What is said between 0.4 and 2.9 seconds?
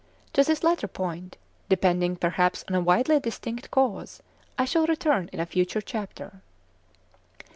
this latter point, depending perhaps on a